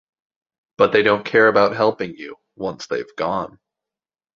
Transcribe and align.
But 0.79 0.93
they 0.93 1.03
don’t 1.03 1.23
care 1.27 1.47
about 1.47 1.75
helping 1.75 2.15
you, 2.17 2.37
once 2.55 2.87
they’ve 2.87 3.15
gone. 3.15 3.59